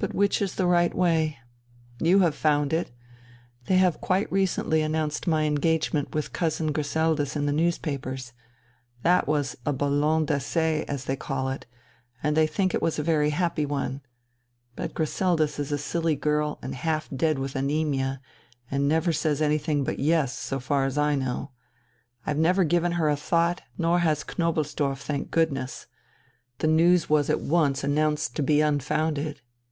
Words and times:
But 0.00 0.12
which 0.12 0.42
is 0.42 0.56
the 0.56 0.66
right 0.66 0.92
way? 0.92 1.38
You 1.98 2.18
have 2.18 2.34
found 2.34 2.74
it. 2.74 2.90
They 3.68 3.78
have 3.78 4.02
quite 4.02 4.30
recently 4.30 4.82
announced 4.82 5.26
my 5.26 5.44
engagement 5.44 6.14
with 6.14 6.30
Cousin 6.34 6.72
Griseldis 6.74 7.36
in 7.36 7.46
the 7.46 7.54
newspapers. 7.54 8.34
That 9.02 9.26
was 9.26 9.56
a 9.64 9.72
ballon 9.72 10.26
d'essai, 10.26 10.84
as 10.88 11.06
they 11.06 11.16
call 11.16 11.48
it, 11.48 11.64
and 12.22 12.36
they 12.36 12.46
think 12.46 12.74
it 12.74 12.82
was 12.82 12.98
a 12.98 13.02
very 13.02 13.30
happy 13.30 13.64
one. 13.64 14.02
But 14.76 14.92
Griseldis 14.92 15.58
is 15.58 15.72
a 15.72 15.78
silly 15.78 16.16
girl, 16.16 16.58
and 16.60 16.74
half 16.74 17.08
dead 17.08 17.38
with 17.38 17.54
anæmia, 17.54 18.18
and 18.70 18.86
never 18.86 19.10
says 19.10 19.40
anything 19.40 19.84
but 19.84 19.98
'yes,' 19.98 20.36
so 20.38 20.60
far 20.60 20.84
as 20.84 20.98
I 20.98 21.14
know. 21.14 21.52
I've 22.26 22.36
never 22.36 22.64
given 22.64 22.92
her 23.00 23.08
a 23.08 23.16
thought, 23.16 23.62
nor 23.78 24.00
has 24.00 24.22
Knobelsdorff, 24.22 24.98
thank 24.98 25.30
goodness. 25.30 25.86
The 26.58 26.66
news 26.66 27.08
was 27.08 27.30
at 27.30 27.40
once 27.40 27.82
announced 27.82 28.36
to 28.36 28.42
be 28.42 28.60
unfounded.... 28.60 29.40